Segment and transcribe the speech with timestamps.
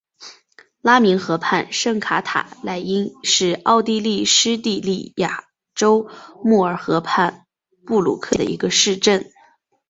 [0.81, 5.43] 拉明河畔圣卡塔赖因是奥地利施蒂利亚
[5.75, 6.09] 州
[6.43, 7.45] 穆尔河畔
[7.85, 9.31] 布鲁克县的一个市镇。